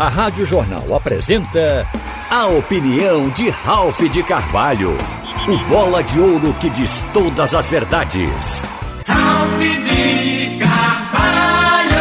A 0.00 0.08
Rádio 0.08 0.46
Jornal 0.46 0.94
apresenta 0.94 1.86
a 2.30 2.46
opinião 2.46 3.28
de 3.28 3.50
Ralph 3.50 4.00
de 4.00 4.22
Carvalho. 4.22 4.96
O 5.46 5.58
bola 5.68 6.02
de 6.02 6.18
ouro 6.18 6.54
que 6.54 6.70
diz 6.70 7.04
todas 7.12 7.54
as 7.54 7.68
verdades. 7.68 8.64
Ralph 9.06 9.60
de 9.60 10.58
Carvalho. 10.58 11.98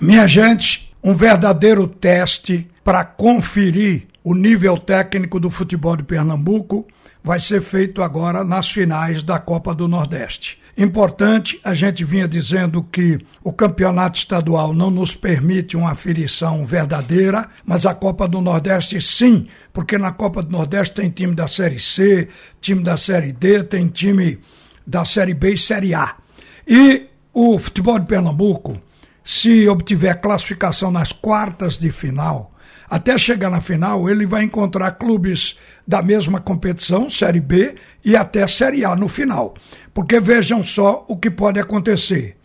Minha 0.00 0.26
gente, 0.26 0.92
um 1.00 1.14
verdadeiro 1.14 1.86
teste 1.86 2.68
para 2.82 3.04
conferir 3.04 4.08
o 4.24 4.34
nível 4.34 4.76
técnico 4.76 5.38
do 5.38 5.50
futebol 5.50 5.96
de 5.96 6.02
Pernambuco 6.02 6.84
vai 7.22 7.38
ser 7.38 7.62
feito 7.62 8.02
agora 8.02 8.42
nas 8.42 8.68
finais 8.68 9.22
da 9.22 9.38
Copa 9.38 9.72
do 9.72 9.86
Nordeste. 9.86 10.59
Importante, 10.76 11.60
a 11.64 11.74
gente 11.74 12.04
vinha 12.04 12.26
dizendo 12.26 12.82
que 12.82 13.18
o 13.42 13.52
campeonato 13.52 14.18
estadual 14.18 14.72
não 14.72 14.90
nos 14.90 15.14
permite 15.14 15.76
uma 15.76 15.90
aferição 15.90 16.64
verdadeira, 16.64 17.48
mas 17.64 17.84
a 17.84 17.94
Copa 17.94 18.26
do 18.28 18.40
Nordeste 18.40 19.00
sim, 19.00 19.46
porque 19.72 19.98
na 19.98 20.12
Copa 20.12 20.42
do 20.42 20.50
Nordeste 20.50 20.94
tem 20.94 21.10
time 21.10 21.34
da 21.34 21.48
Série 21.48 21.80
C, 21.80 22.28
time 22.60 22.82
da 22.82 22.96
Série 22.96 23.32
D, 23.32 23.62
tem 23.64 23.88
time 23.88 24.38
da 24.86 25.04
Série 25.04 25.34
B 25.34 25.54
e 25.54 25.58
Série 25.58 25.94
A. 25.94 26.16
E 26.66 27.08
o 27.32 27.58
futebol 27.58 27.98
de 27.98 28.06
Pernambuco, 28.06 28.80
se 29.24 29.68
obtiver 29.68 30.20
classificação 30.20 30.90
nas 30.90 31.12
quartas 31.12 31.76
de 31.78 31.92
final, 31.92 32.52
até 32.90 33.16
chegar 33.16 33.48
na 33.50 33.60
final, 33.60 34.10
ele 34.10 34.26
vai 34.26 34.42
encontrar 34.42 34.90
clubes 34.90 35.56
da 35.86 36.02
mesma 36.02 36.40
competição, 36.40 37.08
Série 37.08 37.38
B, 37.38 37.76
e 38.04 38.16
até 38.16 38.48
Série 38.48 38.84
A 38.84 38.96
no 38.96 39.06
final. 39.06 39.54
Porque 39.94 40.18
vejam 40.18 40.64
só 40.64 41.04
o 41.06 41.16
que 41.16 41.30
pode 41.30 41.60
acontecer. 41.60 42.36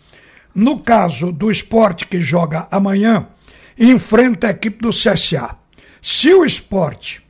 No 0.53 0.79
caso 0.79 1.31
do 1.31 1.49
esporte 1.49 2.05
que 2.05 2.21
joga 2.21 2.67
amanhã, 2.69 3.27
enfrenta 3.75 4.45
a 4.45 4.51
equipe 4.51 4.83
do 4.83 4.91
CSA. 4.91 5.57
Se 5.99 6.31
o 6.31 6.45
esporte 6.45 7.25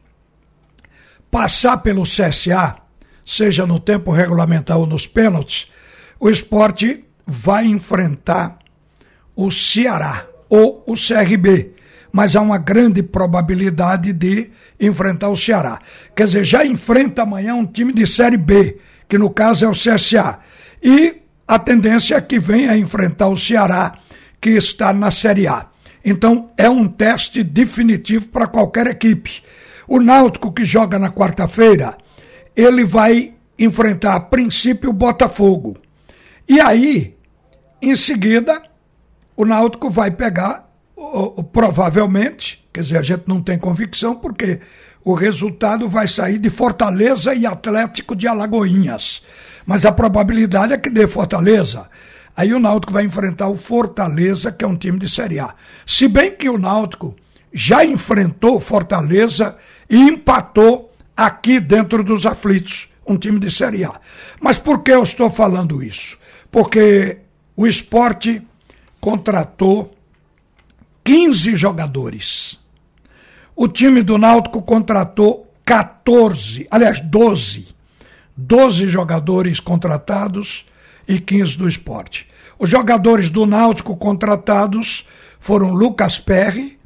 passar 1.31 1.77
pelo 1.77 2.03
CSA, 2.03 2.75
seja 3.25 3.65
no 3.65 3.79
tempo 3.79 4.11
regulamentar 4.11 4.77
ou 4.77 4.85
nos 4.85 5.07
pênaltis, 5.07 5.71
o 6.19 6.29
esporte 6.29 7.05
vai 7.25 7.65
enfrentar 7.65 8.59
o 9.33 9.49
Ceará 9.49 10.27
ou 10.49 10.83
o 10.85 10.95
CRB 10.95 11.74
mas 12.15 12.33
há 12.33 12.39
uma 12.39 12.57
grande 12.57 13.03
probabilidade 13.03 14.13
de 14.13 14.49
enfrentar 14.79 15.27
o 15.27 15.35
Ceará. 15.35 15.81
Quer 16.15 16.27
dizer, 16.27 16.45
já 16.45 16.65
enfrenta 16.65 17.23
amanhã 17.23 17.55
um 17.55 17.65
time 17.65 17.91
de 17.91 18.07
Série 18.07 18.37
B, 18.37 18.77
que 19.09 19.17
no 19.17 19.29
caso 19.29 19.65
é 19.65 19.67
o 19.67 19.73
CSA. 19.73 20.39
E 20.81 21.17
a 21.45 21.59
tendência 21.59 22.15
é 22.15 22.21
que 22.21 22.39
venha 22.39 22.77
enfrentar 22.77 23.27
o 23.27 23.35
Ceará, 23.35 23.97
que 24.39 24.51
está 24.51 24.93
na 24.93 25.11
Série 25.11 25.45
A. 25.45 25.65
Então, 26.05 26.51
é 26.57 26.69
um 26.69 26.87
teste 26.87 27.43
definitivo 27.43 28.27
para 28.27 28.47
qualquer 28.47 28.87
equipe. 28.87 29.43
O 29.85 29.99
Náutico, 29.99 30.53
que 30.53 30.63
joga 30.63 30.97
na 30.97 31.11
quarta-feira, 31.11 31.97
ele 32.55 32.85
vai 32.85 33.33
enfrentar 33.59 34.15
a 34.15 34.21
princípio 34.21 34.91
o 34.91 34.93
Botafogo. 34.93 35.75
E 36.47 36.61
aí, 36.61 37.13
em 37.81 37.93
seguida, 37.97 38.63
o 39.35 39.43
Náutico 39.43 39.89
vai 39.89 40.11
pegar 40.11 40.64
provavelmente, 41.51 42.65
quer 42.71 42.81
dizer, 42.81 42.97
a 42.97 43.01
gente 43.01 43.23
não 43.27 43.41
tem 43.41 43.57
convicção, 43.57 44.15
porque 44.15 44.59
o 45.03 45.13
resultado 45.13 45.87
vai 45.87 46.07
sair 46.07 46.39
de 46.39 46.49
Fortaleza 46.49 47.33
e 47.33 47.45
Atlético 47.45 48.15
de 48.15 48.27
Alagoinhas. 48.27 49.21
Mas 49.65 49.85
a 49.85 49.91
probabilidade 49.91 50.73
é 50.73 50.77
que 50.77 50.89
dê 50.89 51.07
Fortaleza. 51.07 51.89
Aí 52.35 52.53
o 52.53 52.59
Náutico 52.59 52.91
vai 52.91 53.05
enfrentar 53.05 53.47
o 53.47 53.55
Fortaleza, 53.55 54.51
que 54.51 54.65
é 54.65 54.67
um 54.67 54.75
time 54.75 54.99
de 54.99 55.07
Série 55.07 55.39
A. 55.39 55.53
Se 55.85 56.07
bem 56.07 56.31
que 56.31 56.49
o 56.49 56.57
Náutico 56.57 57.15
já 57.53 57.85
enfrentou 57.85 58.59
Fortaleza 58.59 59.55
e 59.89 59.95
empatou 59.95 60.93
aqui 61.15 61.59
dentro 61.59 62.03
dos 62.03 62.25
aflitos, 62.25 62.89
um 63.07 63.17
time 63.17 63.39
de 63.39 63.49
Série 63.49 63.85
A. 63.85 63.99
Mas 64.41 64.57
por 64.57 64.83
que 64.83 64.91
eu 64.91 65.03
estou 65.03 65.29
falando 65.29 65.81
isso? 65.81 66.17
Porque 66.51 67.19
o 67.55 67.65
esporte 67.65 68.41
contratou 68.99 69.94
15 71.05 71.55
jogadores. 71.55 72.57
O 73.55 73.67
time 73.67 74.01
do 74.01 74.17
Náutico 74.17 74.59
contratou 74.63 75.45
14, 75.63 76.67
aliás, 76.71 76.99
12. 76.99 77.67
12 78.35 78.89
jogadores 78.89 79.59
contratados 79.59 80.65
e 81.07 81.19
15 81.19 81.57
do 81.57 81.69
esporte. 81.69 82.27
Os 82.57 82.71
jogadores 82.71 83.29
do 83.29 83.45
Náutico 83.45 83.95
contratados 83.95 85.07
foram 85.39 85.73
Lucas 85.73 86.17
Perry, 86.17 86.79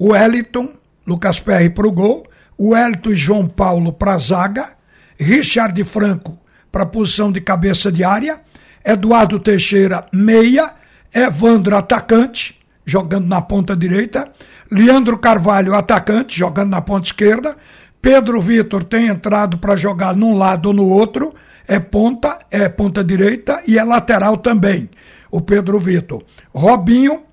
Wellington, 0.00 0.70
Lucas 1.06 1.38
Perry 1.38 1.68
para 1.68 1.86
o 1.86 1.92
gol, 1.92 2.26
Wellington 2.58 3.10
e 3.10 3.16
João 3.16 3.46
Paulo 3.46 3.92
para 3.92 4.14
a 4.14 4.18
zaga, 4.18 4.72
Richard 5.20 5.84
Franco 5.84 6.38
para 6.72 6.84
a 6.84 6.86
posição 6.86 7.30
de 7.30 7.42
cabeça 7.42 7.92
de 7.92 8.02
área, 8.02 8.40
Eduardo 8.82 9.38
Teixeira, 9.38 10.06
meia, 10.12 10.72
Evandro, 11.12 11.76
atacante, 11.76 12.57
jogando 12.88 13.26
na 13.26 13.42
ponta 13.42 13.76
direita, 13.76 14.32
Leandro 14.70 15.18
Carvalho, 15.18 15.74
atacante, 15.74 16.38
jogando 16.38 16.70
na 16.70 16.80
ponta 16.80 17.06
esquerda, 17.06 17.54
Pedro 18.00 18.40
Vitor 18.40 18.82
tem 18.82 19.08
entrado 19.08 19.58
para 19.58 19.76
jogar 19.76 20.16
num 20.16 20.38
lado 20.38 20.66
ou 20.66 20.72
no 20.72 20.88
outro, 20.88 21.34
é 21.66 21.78
ponta, 21.78 22.38
é 22.50 22.66
ponta 22.66 23.04
direita 23.04 23.62
e 23.66 23.78
é 23.78 23.84
lateral 23.84 24.38
também, 24.38 24.88
o 25.30 25.38
Pedro 25.38 25.78
Vitor. 25.78 26.22
Robinho, 26.54 27.24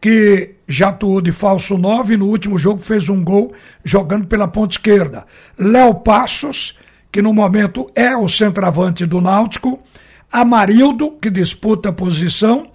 que 0.00 0.54
já 0.68 0.90
atuou 0.90 1.20
de 1.20 1.32
falso 1.32 1.76
9, 1.76 2.16
no 2.16 2.26
último 2.26 2.56
jogo 2.56 2.80
fez 2.80 3.08
um 3.08 3.24
gol 3.24 3.52
jogando 3.84 4.28
pela 4.28 4.46
ponta 4.46 4.74
esquerda. 4.74 5.26
Léo 5.58 5.96
Passos, 5.96 6.78
que 7.10 7.20
no 7.20 7.34
momento 7.34 7.90
é 7.96 8.16
o 8.16 8.28
centroavante 8.28 9.04
do 9.04 9.20
Náutico. 9.20 9.80
Amarildo, 10.30 11.16
que 11.20 11.30
disputa 11.30 11.88
a 11.88 11.92
posição. 11.92 12.70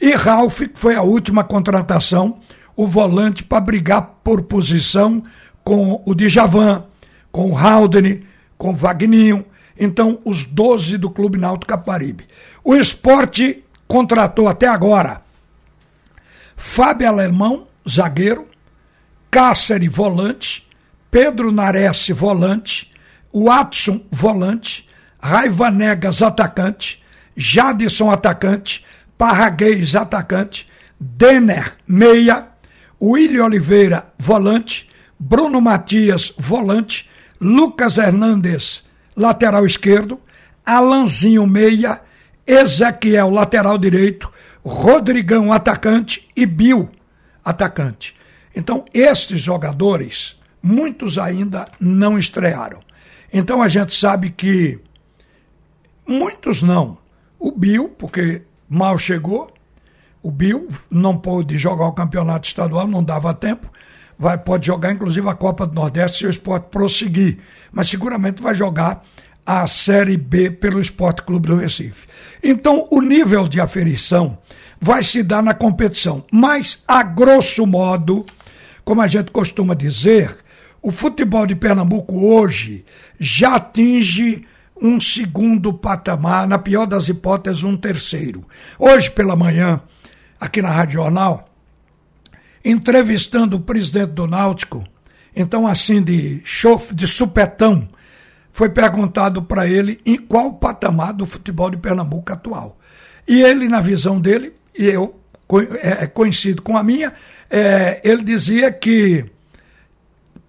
E 0.00 0.12
Ralph, 0.14 0.60
que 0.60 0.78
foi 0.78 0.94
a 0.94 1.02
última 1.02 1.42
contratação, 1.42 2.38
o 2.76 2.86
volante 2.86 3.42
para 3.42 3.60
brigar 3.60 4.02
por 4.22 4.42
posição 4.42 5.22
com 5.64 6.02
o 6.06 6.14
Djavan, 6.14 6.84
com 7.32 7.50
o 7.50 7.58
Haldane, 7.58 8.24
com 8.56 8.70
o 8.70 8.74
Vagninho. 8.74 9.44
Então, 9.78 10.20
os 10.24 10.44
12 10.44 10.96
do 10.96 11.10
Clube 11.10 11.38
Náutico 11.38 11.66
Caparibe. 11.66 12.26
O 12.64 12.74
esporte 12.74 13.64
contratou 13.86 14.48
até 14.48 14.66
agora 14.66 15.22
Fábio 16.56 17.08
Alemão, 17.08 17.66
zagueiro, 17.88 18.46
Cáceres, 19.30 19.92
volante, 19.92 20.66
Pedro 21.10 21.52
Nares, 21.52 22.08
volante, 22.10 22.90
Watson, 23.32 24.02
volante, 24.10 24.88
Raiva 25.20 25.70
Negas, 25.70 26.22
atacante, 26.22 27.02
Jadson, 27.36 28.10
atacante, 28.10 28.84
Parraguês, 29.18 29.96
atacante, 29.96 30.68
Denner, 30.98 31.74
meia, 31.86 32.48
William 33.02 33.46
Oliveira, 33.46 34.12
volante, 34.16 34.88
Bruno 35.18 35.60
Matias, 35.60 36.32
volante, 36.38 37.10
Lucas 37.40 37.98
Hernandes, 37.98 38.84
lateral 39.16 39.66
esquerdo, 39.66 40.20
Alanzinho, 40.64 41.46
meia, 41.46 42.00
Ezequiel, 42.46 43.30
lateral 43.30 43.76
direito, 43.76 44.30
Rodrigão, 44.64 45.52
atacante 45.52 46.28
e 46.36 46.46
Bill, 46.46 46.88
atacante. 47.44 48.14
Então, 48.54 48.84
estes 48.94 49.40
jogadores, 49.40 50.36
muitos 50.62 51.18
ainda 51.18 51.66
não 51.80 52.18
estrearam. 52.18 52.80
Então, 53.32 53.62
a 53.62 53.68
gente 53.68 53.94
sabe 53.94 54.30
que 54.30 54.78
muitos 56.06 56.62
não. 56.62 56.98
O 57.38 57.52
Bill, 57.52 57.88
porque 57.88 58.42
mal 58.68 58.98
chegou. 58.98 59.52
O 60.22 60.30
Bill 60.30 60.68
não 60.90 61.16
pôde 61.16 61.56
jogar 61.58 61.86
o 61.86 61.92
campeonato 61.92 62.48
estadual, 62.48 62.86
não 62.86 63.02
dava 63.02 63.32
tempo. 63.32 63.70
Vai, 64.18 64.36
pode 64.36 64.66
jogar, 64.66 64.92
inclusive, 64.92 65.28
a 65.28 65.34
Copa 65.34 65.66
do 65.66 65.74
Nordeste 65.74 66.18
se 66.18 66.26
o 66.26 66.30
esporte 66.30 66.68
prosseguir. 66.70 67.38
Mas 67.70 67.88
seguramente 67.88 68.42
vai 68.42 68.54
jogar 68.54 69.04
a 69.46 69.66
Série 69.66 70.16
B 70.16 70.50
pelo 70.50 70.80
Esporte 70.80 71.22
Clube 71.22 71.48
do 71.48 71.56
Recife. 71.56 72.06
Então, 72.42 72.86
o 72.90 73.00
nível 73.00 73.48
de 73.48 73.60
aferição 73.60 74.38
vai 74.80 75.02
se 75.02 75.22
dar 75.22 75.42
na 75.42 75.54
competição. 75.54 76.24
Mas, 76.30 76.82
a 76.86 77.02
grosso 77.02 77.64
modo, 77.64 78.26
como 78.84 79.00
a 79.00 79.06
gente 79.06 79.30
costuma 79.30 79.74
dizer, 79.74 80.36
o 80.82 80.90
futebol 80.90 81.46
de 81.46 81.54
Pernambuco 81.54 82.26
hoje 82.26 82.84
já 83.18 83.54
atinge 83.56 84.44
um 84.80 85.00
segundo 85.00 85.72
patamar, 85.72 86.46
na 86.46 86.58
pior 86.58 86.86
das 86.86 87.08
hipóteses, 87.08 87.62
um 87.62 87.76
terceiro. 87.76 88.44
Hoje 88.78 89.10
pela 89.10 89.36
manhã, 89.36 89.80
aqui 90.40 90.62
na 90.62 90.70
Rádio 90.70 91.00
Jornal, 91.00 91.48
entrevistando 92.64 93.56
o 93.56 93.60
presidente 93.60 94.12
do 94.12 94.26
Náutico, 94.26 94.84
então 95.34 95.66
assim 95.66 96.02
de 96.02 96.40
chofe, 96.44 96.94
de 96.94 97.06
supetão, 97.06 97.88
foi 98.52 98.68
perguntado 98.68 99.42
para 99.42 99.68
ele 99.68 100.00
em 100.04 100.16
qual 100.16 100.54
patamar 100.54 101.12
do 101.12 101.24
futebol 101.24 101.70
de 101.70 101.76
Pernambuco 101.76 102.32
atual. 102.32 102.78
E 103.26 103.40
ele, 103.42 103.68
na 103.68 103.80
visão 103.80 104.20
dele, 104.20 104.54
e 104.76 104.86
eu 104.86 105.18
é, 105.80 106.04
é 106.04 106.06
conhecido 106.06 106.60
com 106.60 106.76
a 106.76 106.82
minha, 106.82 107.12
é, 107.48 108.00
ele 108.04 108.22
dizia 108.22 108.70
que 108.70 109.24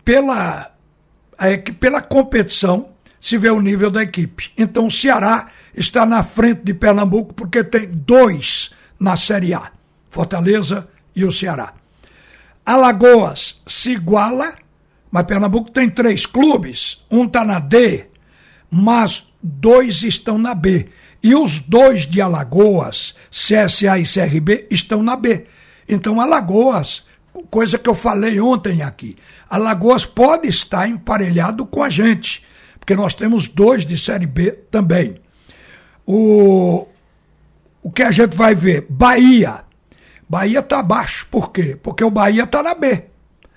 pela, 0.03 0.71
é, 1.37 1.55
que 1.57 1.71
pela 1.71 2.01
competição 2.01 2.88
se 3.19 3.38
vê 3.38 3.50
o 3.50 3.62
nível 3.62 3.92
da 3.92 4.04
equipe. 4.04 4.51
Então 4.57 4.88
o 4.88 4.92
Ceará 4.92 5.48
está 5.75 6.06
na 6.06 6.24
frente 6.24 6.62
de 6.63 6.74
Pernambuco 6.74 7.33
porque 7.33 7.63
tem 7.63 7.88
dois 7.88 8.71
na 9.00 9.16
Série 9.16 9.54
A: 9.54 9.71
Fortaleza 10.10 10.88
e 11.16 11.25
o 11.25 11.31
Ceará. 11.31 11.74
Alagoas 12.66 13.60
se 13.66 13.92
iguala, 13.92 14.54
mas 15.12 15.25
Pernambuco 15.25 15.71
tem 15.71 15.89
três 15.89 16.25
clubes. 16.25 17.04
Um 17.10 17.25
está 17.25 17.44
na 17.44 17.60
D, 17.60 18.06
mas 18.69 19.27
dois 19.42 20.04
estão 20.04 20.38
na 20.38 20.54
B. 20.54 20.88
E 21.21 21.36
os 21.36 21.60
dois 21.60 22.06
de 22.06 22.21
Alagoas, 22.21 23.13
CSA 23.30 24.00
e 24.00 24.04
CRB, 24.04 24.68
estão 24.69 25.04
na 25.04 25.16
B. 25.16 25.45
Então, 25.88 26.21
Alagoas, 26.21 27.04
coisa 27.50 27.77
que 27.77 27.89
eu 27.89 27.95
falei 27.95 28.39
ontem 28.39 28.81
aqui, 28.81 29.18
Alagoas 29.50 30.06
pode 30.06 30.48
estar 30.48 30.88
emparelhado 30.88 31.66
com 31.66 31.83
a 31.83 31.89
gente, 31.89 32.44
porque 32.89 33.00
nós 33.00 33.13
temos 33.13 33.47
dois 33.47 33.86
de 33.86 33.95
Série 34.00 34.25
B 34.25 34.51
também. 34.71 35.21
O, 36.07 36.88
o 37.83 37.91
que 37.91 38.01
a 38.01 38.09
gente 38.09 38.36
vai 38.36 38.56
ver? 38.56 38.88
Bahia. 38.89 39.59
Bahia 40.27 40.57
está 40.57 40.80
abaixo. 40.80 41.27
Por 41.30 41.51
quê? 41.51 41.77
Porque 41.83 42.03
o 42.03 42.09
Bahia 42.09 42.45
está 42.45 42.63
na 42.63 42.74
B. 42.74 43.03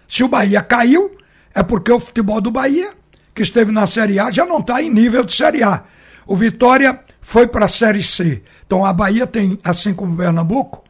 Se 0.06 0.23
o 0.23 0.29
Bahia 0.29 0.61
caiu, 0.61 1.17
é 1.55 1.62
porque 1.62 1.90
o 1.90 1.99
futebol 1.99 2.43
do 2.43 2.50
Bahia, 2.50 2.93
que 3.34 3.40
esteve 3.40 3.73
na 3.73 3.87
Série 3.87 4.19
A, 4.19 4.31
já 4.31 4.44
não 4.44 4.58
está 4.58 4.82
em 4.82 4.90
nível 4.90 5.25
de 5.25 5.35
Série 5.35 5.62
A. 5.62 5.82
O 6.26 6.37
Vitória 6.37 7.00
foi 7.23 7.46
para 7.46 7.64
a 7.64 7.70
Série 7.70 8.02
C. 8.02 8.43
Então 8.67 8.85
a 8.85 8.93
Bahia 8.93 9.26
tem, 9.26 9.58
assim 9.64 9.94
como 9.94 10.12
o 10.12 10.17
Pernambuco, 10.19 10.85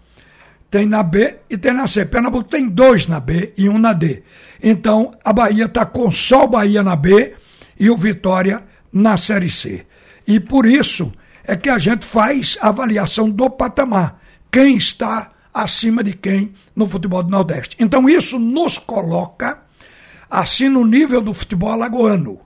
tem 0.69 0.85
na 0.85 1.05
B 1.05 1.37
e 1.49 1.57
tem 1.57 1.73
na 1.73 1.87
C. 1.87 2.05
Pernambuco 2.07 2.49
tem 2.49 2.69
dois 2.69 3.07
na 3.07 3.21
B 3.21 3.53
e 3.57 3.69
um 3.69 3.79
na 3.79 3.93
D. 3.93 4.25
Então 4.61 5.13
a 5.25 5.33
Bahia 5.33 5.67
está 5.67 5.87
com 5.87 6.11
só 6.11 6.43
o 6.43 6.49
Bahia 6.49 6.83
na 6.83 6.97
B 6.97 7.37
e 7.79 7.91
o 7.91 7.97
Vitória 7.97 8.65
na 8.93 9.17
Série 9.17 9.51
C. 9.51 9.87
E 10.27 10.39
por 10.39 10.67
isso 10.67 11.13
é 11.45 11.57
que 11.57 11.69
a 11.69 11.79
gente 11.79 12.05
faz 12.05 12.57
a 12.61 12.69
avaliação 12.69 13.29
do 13.29 13.51
patamar. 13.51 14.21
Quem 14.51 14.77
está 14.77 15.33
acima 15.53 16.03
de 16.03 16.13
quem 16.13 16.53
no 16.75 16.87
futebol 16.87 17.23
do 17.23 17.31
Nordeste. 17.31 17.77
Então 17.79 18.09
isso 18.09 18.39
nos 18.39 18.79
coloca 18.79 19.61
assim 20.31 20.69
no 20.69 20.85
nível 20.85 21.21
do 21.21 21.35
futebol 21.35 21.71
alagoano. 21.71 22.41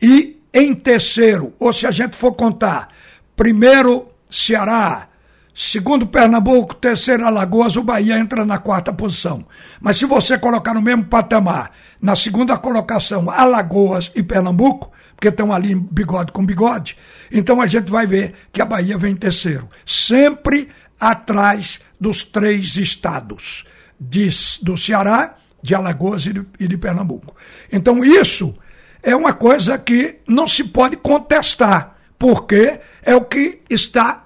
E 0.00 0.38
em 0.52 0.74
terceiro, 0.74 1.54
ou 1.58 1.72
se 1.72 1.86
a 1.86 1.90
gente 1.90 2.16
for 2.16 2.32
contar, 2.32 2.88
primeiro 3.36 4.08
Ceará, 4.28 5.08
segundo 5.54 6.06
Pernambuco, 6.06 6.74
terceiro 6.74 7.24
Alagoas, 7.24 7.76
o 7.76 7.82
Bahia 7.82 8.18
entra 8.18 8.44
na 8.44 8.58
quarta 8.58 8.92
posição. 8.92 9.46
Mas 9.80 9.96
se 9.96 10.06
você 10.06 10.38
colocar 10.38 10.74
no 10.74 10.82
mesmo 10.82 11.04
patamar, 11.04 11.72
na 12.00 12.16
segunda 12.16 12.56
colocação, 12.56 13.30
Alagoas 13.30 14.10
e 14.14 14.22
Pernambuco, 14.22 14.90
porque 15.14 15.28
estão 15.28 15.52
ali 15.52 15.74
bigode 15.74 16.32
com 16.32 16.44
bigode, 16.44 16.96
então 17.30 17.60
a 17.60 17.66
gente 17.66 17.90
vai 17.90 18.06
ver 18.06 18.34
que 18.52 18.62
a 18.62 18.64
Bahia 18.64 18.96
vem 18.96 19.12
em 19.12 19.16
terceiro. 19.16 19.68
Sempre 19.84 20.68
atrás 20.98 21.80
dos 21.98 22.22
três 22.22 22.76
estados, 22.76 23.64
de, 23.98 24.28
do 24.62 24.76
Ceará, 24.76 25.36
de 25.62 25.74
Alagoas 25.74 26.26
e 26.26 26.32
de, 26.32 26.46
e 26.58 26.68
de 26.68 26.76
Pernambuco. 26.76 27.34
Então 27.70 28.04
isso 28.04 28.54
é 29.02 29.14
uma 29.14 29.32
coisa 29.32 29.78
que 29.78 30.16
não 30.26 30.46
se 30.46 30.64
pode 30.64 30.96
contestar, 30.96 31.96
porque 32.18 32.80
é 33.02 33.14
o 33.14 33.24
que 33.24 33.60
está 33.68 34.24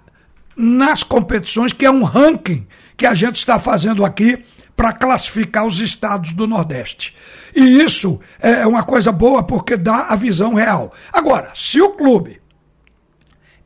nas 0.56 1.02
competições, 1.02 1.72
que 1.72 1.84
é 1.84 1.90
um 1.90 2.02
ranking 2.02 2.66
que 2.96 3.06
a 3.06 3.14
gente 3.14 3.36
está 3.36 3.58
fazendo 3.58 4.04
aqui 4.04 4.44
para 4.76 4.92
classificar 4.92 5.66
os 5.66 5.80
estados 5.80 6.32
do 6.32 6.46
Nordeste. 6.46 7.14
E 7.54 7.82
isso 7.82 8.20
é 8.40 8.66
uma 8.66 8.82
coisa 8.82 9.12
boa 9.12 9.42
porque 9.42 9.76
dá 9.76 10.06
a 10.08 10.16
visão 10.16 10.54
real. 10.54 10.92
Agora, 11.12 11.50
se 11.54 11.80
o 11.80 11.90
clube 11.90 12.40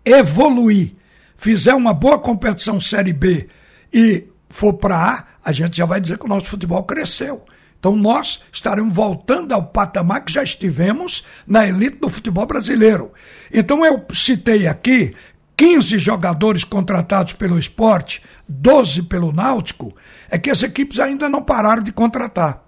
evoluir, 0.05 0.95
fizer 1.37 1.75
uma 1.75 1.95
boa 1.95 2.19
competição 2.19 2.81
Série 2.81 3.13
B 3.13 3.49
e 3.93 4.27
for 4.51 4.75
para 4.75 4.97
A, 4.97 5.25
a 5.45 5.53
gente 5.53 5.77
já 5.77 5.87
vai 5.87 6.01
dizer 6.01 6.19
que 6.19 6.27
o 6.27 6.29
nosso 6.29 6.47
futebol 6.47 6.83
cresceu. 6.85 7.45
Então 7.79 7.95
nós 7.95 8.41
estaremos 8.53 8.93
voltando 8.93 9.53
ao 9.53 9.63
patamar 9.63 10.25
que 10.25 10.33
já 10.33 10.43
estivemos 10.43 11.25
na 11.47 11.67
elite 11.67 11.99
do 11.99 12.11
futebol 12.11 12.45
brasileiro. 12.45 13.13
Então 13.53 13.85
eu 13.85 14.05
citei 14.13 14.67
aqui 14.67 15.15
15 15.59 15.99
jogadores 15.99 16.63
contratados 16.63 17.33
pelo 17.33 17.59
esporte, 17.59 18.23
12 18.49 19.03
pelo 19.03 19.33
Náutico, 19.33 19.93
é 20.31 20.39
que 20.39 20.51
as 20.51 20.63
equipes 20.63 21.01
ainda 21.01 21.29
não 21.29 21.43
pararam 21.43 21.83
de 21.83 21.91
contratar. 21.91 22.63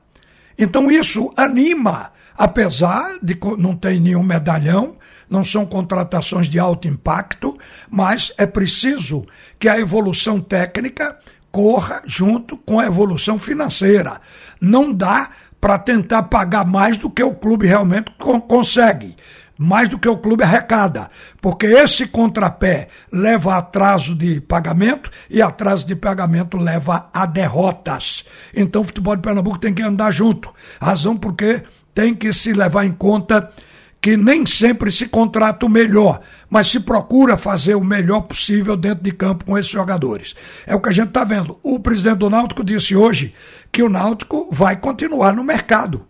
Então 0.58 0.90
isso 0.90 1.32
anima, 1.36 2.10
apesar 2.36 3.16
de 3.22 3.38
não 3.58 3.76
ter 3.76 4.00
nenhum 4.00 4.24
medalhão, 4.24 4.96
não 5.30 5.44
são 5.44 5.64
contratações 5.64 6.48
de 6.48 6.58
alto 6.58 6.88
impacto, 6.88 7.56
mas 7.88 8.32
é 8.36 8.44
preciso 8.44 9.24
que 9.56 9.68
a 9.68 9.78
evolução 9.78 10.40
técnica 10.40 11.16
corra 11.52 12.02
junto 12.04 12.56
com 12.56 12.80
a 12.80 12.86
evolução 12.86 13.38
financeira. 13.38 14.20
Não 14.60 14.92
dá 14.92 15.30
para 15.60 15.78
tentar 15.78 16.24
pagar 16.24 16.66
mais 16.66 16.98
do 16.98 17.08
que 17.08 17.22
o 17.22 17.36
clube 17.36 17.68
realmente 17.68 18.10
consegue, 18.48 19.14
mais 19.62 19.90
do 19.90 19.98
que 19.98 20.08
o 20.08 20.16
clube 20.16 20.42
arrecada, 20.42 21.10
porque 21.38 21.66
esse 21.66 22.06
contrapé 22.06 22.88
leva 23.12 23.52
a 23.52 23.58
atraso 23.58 24.14
de 24.14 24.40
pagamento 24.40 25.10
e 25.28 25.42
atraso 25.42 25.86
de 25.86 25.94
pagamento 25.94 26.56
leva 26.56 27.10
a 27.12 27.26
derrotas. 27.26 28.24
Então 28.56 28.80
o 28.80 28.84
futebol 28.84 29.14
de 29.14 29.20
Pernambuco 29.20 29.58
tem 29.58 29.74
que 29.74 29.82
andar 29.82 30.12
junto. 30.12 30.48
Razão 30.80 31.14
porque 31.14 31.62
tem 31.94 32.14
que 32.14 32.32
se 32.32 32.54
levar 32.54 32.86
em 32.86 32.92
conta 32.92 33.50
que 34.00 34.16
nem 34.16 34.46
sempre 34.46 34.90
se 34.90 35.06
contrata 35.06 35.66
o 35.66 35.68
melhor, 35.68 36.22
mas 36.48 36.68
se 36.68 36.80
procura 36.80 37.36
fazer 37.36 37.74
o 37.74 37.84
melhor 37.84 38.22
possível 38.22 38.78
dentro 38.78 39.04
de 39.04 39.12
campo 39.12 39.44
com 39.44 39.58
esses 39.58 39.70
jogadores. 39.70 40.34
É 40.66 40.74
o 40.74 40.80
que 40.80 40.88
a 40.88 40.92
gente 40.92 41.08
está 41.08 41.22
vendo. 41.22 41.60
O 41.62 41.78
presidente 41.78 42.16
do 42.16 42.30
Náutico 42.30 42.64
disse 42.64 42.96
hoje 42.96 43.34
que 43.70 43.82
o 43.82 43.90
Náutico 43.90 44.48
vai 44.50 44.78
continuar 44.78 45.34
no 45.34 45.44
mercado, 45.44 46.06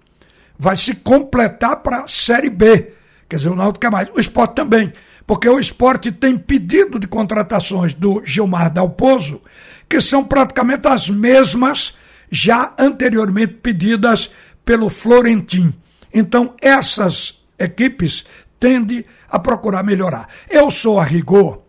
vai 0.57 0.77
se 0.77 0.95
completar 0.95 1.83
para 1.83 2.03
a 2.03 2.07
Série 2.07 2.49
B. 2.49 3.00
Quer 3.31 3.37
dizer, 3.37 3.49
o 3.49 3.55
Náutico 3.55 3.79
quer 3.79 3.93
mais. 3.93 4.11
O 4.13 4.19
esporte 4.19 4.57
também, 4.57 4.93
porque 5.25 5.49
o 5.49 5.61
esporte 5.61 6.11
tem 6.11 6.37
pedido 6.37 6.99
de 6.99 7.07
contratações 7.07 7.95
do 7.95 8.21
Gilmar 8.25 8.73
Dalpozo, 8.73 9.41
que 9.89 10.01
são 10.01 10.25
praticamente 10.25 10.89
as 10.89 11.09
mesmas 11.09 11.97
já 12.29 12.75
anteriormente 12.77 13.55
pedidas 13.55 14.33
pelo 14.65 14.89
Florentim. 14.89 15.73
Então, 16.13 16.55
essas 16.61 17.41
equipes 17.57 18.25
tende 18.59 19.07
a 19.29 19.39
procurar 19.39 19.85
melhorar. 19.85 20.29
Eu 20.49 20.69
sou, 20.69 20.99
a 20.99 21.05
rigor, 21.05 21.63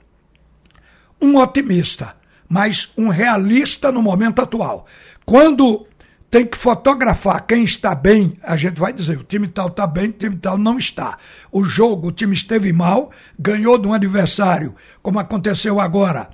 um 1.22 1.38
otimista, 1.38 2.16
mas 2.50 2.92
um 2.98 3.08
realista 3.08 3.92
no 3.92 4.02
momento 4.02 4.42
atual. 4.42 4.88
Quando 5.24 5.86
tem 6.32 6.46
que 6.46 6.58
fotografar 6.58 7.46
quem 7.46 7.66
está 7.66 7.94
bem, 7.94 8.38
a 8.42 8.56
gente 8.56 8.80
vai 8.80 8.94
dizer, 8.94 9.18
o 9.18 9.24
time 9.24 9.50
tal 9.50 9.68
está 9.68 9.86
bem, 9.86 10.08
o 10.08 10.14
time 10.14 10.38
tal 10.38 10.58
não 10.58 10.80
está. 10.80 11.18
O 11.52 11.66
jogo, 11.66 12.08
o 12.08 12.12
time 12.12 12.34
esteve 12.34 12.72
mal, 12.72 13.12
ganhou 13.38 13.78
de 13.78 13.86
um 13.86 13.94
adversário, 13.94 14.74
como 15.04 15.20
aconteceu 15.20 15.78
agora 15.78 16.30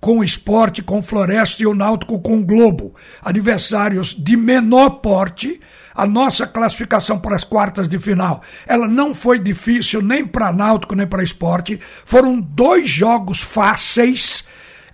com 0.00 0.18
o 0.18 0.24
esporte, 0.24 0.82
com 0.82 0.98
o 0.98 1.02
Floresta 1.02 1.62
e 1.62 1.66
o 1.66 1.74
Náutico 1.74 2.20
com 2.20 2.38
o 2.38 2.44
Globo. 2.44 2.94
Adversários 3.22 4.14
de 4.14 4.36
menor 4.36 4.90
porte. 5.00 5.60
A 5.94 6.06
nossa 6.06 6.46
classificação 6.46 7.18
para 7.18 7.34
as 7.34 7.42
quartas 7.42 7.88
de 7.88 7.98
final, 7.98 8.40
ela 8.68 8.86
não 8.86 9.12
foi 9.12 9.36
difícil 9.36 10.00
nem 10.00 10.24
para 10.24 10.52
Náutico 10.52 10.94
nem 10.94 11.06
para 11.06 11.24
esporte. 11.24 11.80
Foram 12.04 12.40
dois 12.40 12.88
jogos 12.88 13.40
fáceis. 13.40 14.44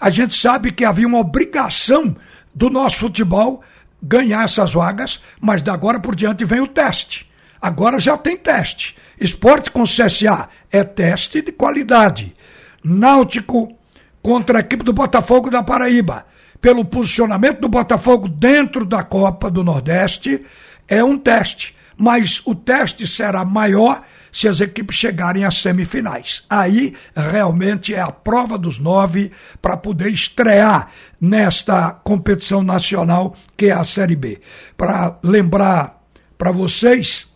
A 0.00 0.08
gente 0.08 0.34
sabe 0.34 0.72
que 0.72 0.82
havia 0.82 1.06
uma 1.06 1.18
obrigação 1.18 2.16
do 2.54 2.70
nosso 2.70 3.00
futebol 3.00 3.62
ganhar 4.04 4.44
essas 4.44 4.74
vagas, 4.74 5.20
mas 5.40 5.62
da 5.62 5.72
agora 5.72 5.98
por 5.98 6.14
diante 6.14 6.44
vem 6.44 6.60
o 6.60 6.66
teste. 6.66 7.30
Agora 7.60 7.98
já 7.98 8.16
tem 8.16 8.36
teste. 8.36 8.94
Esporte 9.18 9.70
com 9.70 9.84
CSA 9.84 10.48
é 10.70 10.84
teste 10.84 11.40
de 11.40 11.50
qualidade. 11.50 12.36
Náutico 12.82 13.76
contra 14.22 14.58
a 14.58 14.60
equipe 14.60 14.84
do 14.84 14.92
Botafogo 14.92 15.50
da 15.50 15.62
Paraíba. 15.62 16.26
Pelo 16.60 16.84
posicionamento 16.84 17.60
do 17.60 17.68
Botafogo 17.68 18.28
dentro 18.28 18.84
da 18.84 19.02
Copa 19.02 19.50
do 19.50 19.64
Nordeste, 19.64 20.44
é 20.86 21.02
um 21.02 21.18
teste. 21.18 21.73
Mas 21.96 22.42
o 22.44 22.54
teste 22.54 23.06
será 23.06 23.44
maior 23.44 24.02
se 24.32 24.48
as 24.48 24.60
equipes 24.60 24.96
chegarem 24.96 25.44
às 25.44 25.58
semifinais. 25.58 26.42
Aí 26.50 26.94
realmente 27.14 27.94
é 27.94 28.00
a 28.00 28.10
prova 28.10 28.58
dos 28.58 28.78
nove 28.78 29.30
para 29.62 29.76
poder 29.76 30.10
estrear 30.10 30.88
nesta 31.20 31.92
competição 31.92 32.62
nacional 32.62 33.36
que 33.56 33.66
é 33.66 33.72
a 33.72 33.84
Série 33.84 34.16
B. 34.16 34.40
Para 34.76 35.18
lembrar 35.22 36.02
para 36.36 36.50
vocês, 36.50 37.28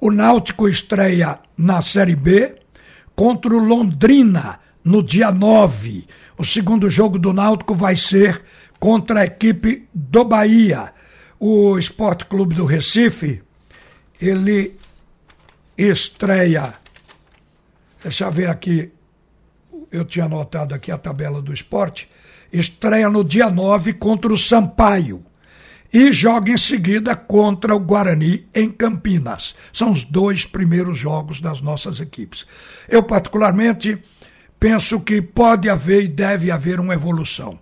o 0.00 0.10
Náutico 0.10 0.68
estreia 0.68 1.38
na 1.56 1.82
Série 1.82 2.16
B 2.16 2.56
contra 3.14 3.54
o 3.54 3.58
Londrina 3.58 4.60
no 4.82 5.02
dia 5.02 5.30
9. 5.30 6.06
O 6.38 6.44
segundo 6.44 6.88
jogo 6.88 7.18
do 7.18 7.32
Náutico 7.32 7.74
vai 7.74 7.96
ser 7.96 8.42
contra 8.78 9.20
a 9.20 9.24
equipe 9.24 9.86
do 9.92 10.24
Bahia. 10.24 10.94
O 11.40 11.78
Esporte 11.78 12.24
Clube 12.24 12.54
do 12.54 12.64
Recife, 12.64 13.42
ele 14.20 14.76
estreia. 15.76 16.74
Deixa 18.02 18.24
eu 18.24 18.32
ver 18.32 18.48
aqui. 18.48 18.90
Eu 19.90 20.04
tinha 20.04 20.24
anotado 20.24 20.74
aqui 20.74 20.90
a 20.90 20.98
tabela 20.98 21.40
do 21.40 21.54
esporte. 21.54 22.08
Estreia 22.52 23.08
no 23.08 23.22
dia 23.22 23.48
9 23.48 23.92
contra 23.94 24.32
o 24.32 24.36
Sampaio 24.36 25.24
e 25.92 26.12
joga 26.12 26.52
em 26.52 26.58
seguida 26.58 27.16
contra 27.16 27.74
o 27.74 27.80
Guarani 27.80 28.46
em 28.54 28.70
Campinas. 28.70 29.54
São 29.72 29.90
os 29.90 30.04
dois 30.04 30.44
primeiros 30.44 30.98
jogos 30.98 31.40
das 31.40 31.60
nossas 31.60 32.00
equipes. 32.00 32.46
Eu, 32.88 33.02
particularmente, 33.02 33.98
penso 34.58 35.00
que 35.00 35.22
pode 35.22 35.68
haver 35.68 36.04
e 36.04 36.08
deve 36.08 36.50
haver 36.50 36.80
uma 36.80 36.94
evolução. 36.94 37.58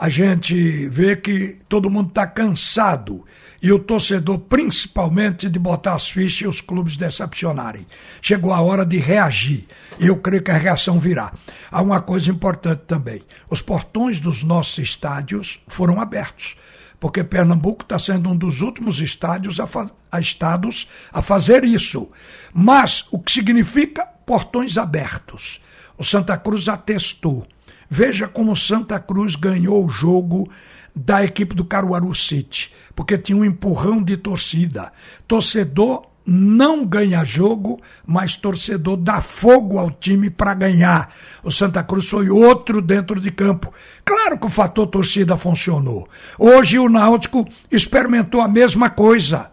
A 0.00 0.08
gente 0.08 0.88
vê 0.88 1.14
que 1.14 1.58
todo 1.68 1.90
mundo 1.90 2.08
está 2.08 2.26
cansado 2.26 3.22
e 3.60 3.70
o 3.70 3.78
torcedor, 3.78 4.38
principalmente, 4.38 5.46
de 5.46 5.58
botar 5.58 5.92
as 5.92 6.08
fichas 6.08 6.40
e 6.40 6.46
os 6.46 6.62
clubes 6.62 6.96
decepcionarem. 6.96 7.86
Chegou 8.22 8.50
a 8.54 8.62
hora 8.62 8.86
de 8.86 8.96
reagir 8.96 9.66
e 9.98 10.06
eu 10.06 10.16
creio 10.16 10.42
que 10.42 10.50
a 10.50 10.56
reação 10.56 10.98
virá. 10.98 11.34
Há 11.70 11.82
uma 11.82 12.00
coisa 12.00 12.30
importante 12.30 12.84
também: 12.86 13.20
os 13.50 13.60
portões 13.60 14.20
dos 14.20 14.42
nossos 14.42 14.78
estádios 14.78 15.60
foram 15.68 16.00
abertos 16.00 16.56
porque 16.98 17.22
Pernambuco 17.22 17.82
está 17.82 17.98
sendo 17.98 18.30
um 18.30 18.36
dos 18.36 18.62
últimos 18.62 19.00
estádios 19.00 19.60
a, 19.60 19.66
a 20.10 20.18
estados 20.18 20.88
a 21.12 21.20
fazer 21.20 21.62
isso. 21.62 22.08
Mas 22.54 23.06
o 23.10 23.18
que 23.18 23.32
significa 23.32 24.06
portões 24.26 24.78
abertos? 24.78 25.60
O 25.96 26.04
Santa 26.04 26.36
Cruz 26.38 26.68
atestou. 26.68 27.46
Veja 27.90 28.28
como 28.28 28.54
Santa 28.54 29.00
Cruz 29.00 29.34
ganhou 29.34 29.84
o 29.84 29.88
jogo 29.88 30.48
da 30.94 31.24
equipe 31.24 31.56
do 31.56 31.64
Caruaru 31.64 32.14
City, 32.14 32.72
porque 32.94 33.18
tinha 33.18 33.36
um 33.36 33.44
empurrão 33.44 34.00
de 34.00 34.16
torcida. 34.16 34.92
Torcedor 35.26 36.06
não 36.24 36.86
ganha 36.86 37.24
jogo, 37.24 37.80
mas 38.06 38.36
torcedor 38.36 38.96
dá 38.96 39.20
fogo 39.20 39.78
ao 39.78 39.90
time 39.90 40.30
para 40.30 40.54
ganhar. 40.54 41.12
O 41.42 41.50
Santa 41.50 41.82
Cruz 41.82 42.08
foi 42.08 42.30
outro 42.30 42.80
dentro 42.80 43.20
de 43.20 43.32
campo. 43.32 43.74
Claro 44.04 44.38
que 44.38 44.46
o 44.46 44.50
fator 44.50 44.86
torcida 44.86 45.36
funcionou. 45.36 46.08
Hoje 46.38 46.78
o 46.78 46.88
Náutico 46.88 47.48
experimentou 47.72 48.40
a 48.40 48.46
mesma 48.46 48.88
coisa. 48.88 49.50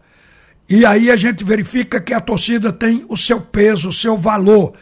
E 0.69 0.85
aí 0.85 1.09
a 1.09 1.15
gente 1.15 1.43
verifica 1.43 1.99
que 1.99 2.13
a 2.13 2.21
torcida 2.21 2.71
tem 2.71 3.03
o 3.09 3.17
seu 3.17 3.41
peso, 3.41 3.89
o 3.89 3.93
seu 3.93 4.15
valor. 4.15 4.73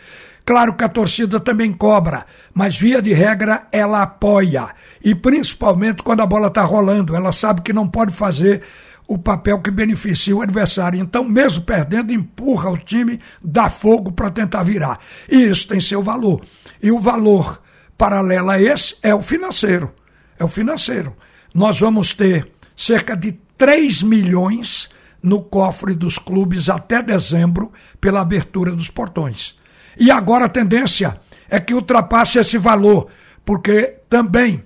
Claro 0.45 0.75
que 0.75 0.83
a 0.83 0.89
torcida 0.89 1.39
também 1.39 1.73
cobra, 1.73 2.25
mas 2.53 2.77
via 2.77 3.01
de 3.01 3.11
regra 3.11 3.67
ela 3.71 4.03
apoia. 4.03 4.67
E 5.03 5.15
principalmente 5.15 6.03
quando 6.03 6.21
a 6.21 6.25
bola 6.27 6.47
está 6.47 6.61
rolando, 6.63 7.15
ela 7.15 7.33
sabe 7.33 7.61
que 7.61 7.73
não 7.73 7.87
pode 7.87 8.13
fazer 8.13 8.61
o 9.07 9.17
papel 9.17 9.59
que 9.59 9.71
beneficia 9.71 10.35
o 10.35 10.41
adversário. 10.41 10.99
Então, 10.99 11.23
mesmo 11.23 11.63
perdendo, 11.63 12.13
empurra 12.13 12.69
o 12.69 12.77
time, 12.77 13.19
dá 13.43 13.69
fogo 13.69 14.11
para 14.11 14.29
tentar 14.29 14.61
virar. 14.61 14.99
E 15.27 15.35
isso 15.35 15.67
tem 15.67 15.81
seu 15.81 16.03
valor. 16.03 16.41
E 16.81 16.91
o 16.91 16.99
valor 16.99 17.59
paralelo 17.97 18.51
a 18.51 18.61
esse 18.61 18.95
é 19.01 19.15
o 19.15 19.23
financeiro. 19.23 19.91
É 20.37 20.43
o 20.43 20.47
financeiro. 20.47 21.15
Nós 21.53 21.79
vamos 21.79 22.13
ter 22.13 22.51
cerca 22.75 23.15
de 23.15 23.31
3 23.57 24.03
milhões 24.03 24.89
no 25.23 25.41
cofre 25.41 25.95
dos 25.95 26.19
clubes 26.19 26.69
até 26.69 27.01
dezembro 27.01 27.71
pela 27.99 28.21
abertura 28.21 28.71
dos 28.71 28.89
portões. 28.89 29.55
E 29.97 30.11
agora 30.11 30.45
a 30.45 30.49
tendência 30.49 31.19
é 31.49 31.59
que 31.59 31.73
ultrapasse 31.73 32.39
esse 32.39 32.57
valor, 32.57 33.07
porque 33.43 33.97
também 34.09 34.63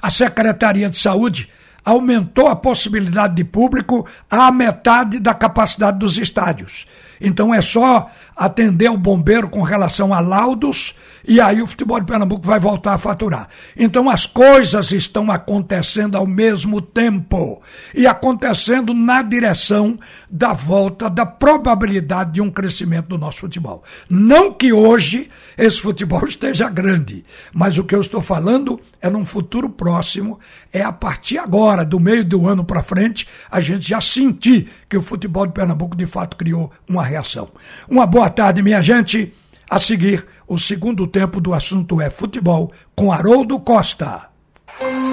a 0.00 0.10
Secretaria 0.10 0.88
de 0.88 0.98
Saúde 0.98 1.50
aumentou 1.84 2.48
a 2.48 2.56
possibilidade 2.56 3.34
de 3.34 3.44
público 3.44 4.06
à 4.30 4.50
metade 4.50 5.18
da 5.18 5.34
capacidade 5.34 5.98
dos 5.98 6.16
estádios. 6.16 6.86
Então 7.20 7.54
é 7.54 7.62
só 7.62 8.10
atender 8.36 8.90
o 8.90 8.98
bombeiro 8.98 9.48
com 9.48 9.62
relação 9.62 10.12
a 10.12 10.20
laudos 10.20 10.94
e 11.26 11.40
aí 11.40 11.62
o 11.62 11.66
futebol 11.66 11.98
de 12.00 12.06
Pernambuco 12.06 12.46
vai 12.46 12.58
voltar 12.58 12.94
a 12.94 12.98
faturar. 12.98 13.48
Então 13.76 14.10
as 14.10 14.26
coisas 14.26 14.90
estão 14.92 15.30
acontecendo 15.30 16.16
ao 16.16 16.26
mesmo 16.26 16.80
tempo 16.82 17.62
e 17.94 18.06
acontecendo 18.06 18.92
na 18.92 19.22
direção 19.22 19.98
da 20.28 20.52
volta 20.52 21.08
da 21.08 21.24
probabilidade 21.24 22.32
de 22.32 22.40
um 22.40 22.50
crescimento 22.50 23.08
do 23.08 23.18
nosso 23.18 23.40
futebol. 23.40 23.82
Não 24.10 24.52
que 24.52 24.72
hoje 24.72 25.30
esse 25.56 25.80
futebol 25.80 26.24
esteja 26.28 26.68
grande, 26.68 27.24
mas 27.52 27.78
o 27.78 27.84
que 27.84 27.94
eu 27.94 28.00
estou 28.00 28.20
falando 28.20 28.80
é 29.00 29.08
num 29.08 29.24
futuro 29.24 29.68
próximo, 29.68 30.38
é 30.72 30.82
a 30.82 30.92
partir 30.92 31.38
agora, 31.74 31.84
do 31.84 31.98
meio 32.00 32.24
do 32.24 32.46
ano 32.46 32.64
para 32.64 32.82
frente, 32.82 33.26
a 33.50 33.60
gente 33.60 33.88
já 33.88 34.00
sentir 34.00 34.68
que 34.88 34.96
o 34.96 35.02
futebol 35.02 35.46
de 35.46 35.52
Pernambuco 35.52 35.96
de 35.96 36.06
fato 36.06 36.36
criou 36.36 36.70
uma 36.88 37.04
reação. 37.04 37.48
Uma 37.88 38.06
boa 38.06 38.30
tarde, 38.30 38.62
minha 38.62 38.80
gente. 38.80 39.34
A 39.68 39.78
seguir, 39.78 40.24
o 40.46 40.58
segundo 40.58 41.06
tempo 41.06 41.40
do 41.40 41.52
assunto 41.52 42.00
é 42.00 42.08
futebol 42.10 42.72
com 42.94 43.10
Haroldo 43.10 43.58
Costa. 43.58 44.28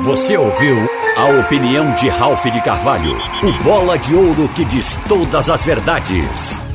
Você 0.03 0.37
ouviu 0.37 0.87
a 1.17 1.25
opinião 1.39 1.93
de 1.95 2.09
Ralph 2.09 2.45
de 2.45 2.61
Carvalho, 2.61 3.15
o 3.43 3.63
bola 3.63 3.97
de 3.97 4.13
ouro 4.13 4.49
que 4.49 4.65
diz 4.65 4.97
todas 5.07 5.49
as 5.49 5.65
verdades. 5.65 6.70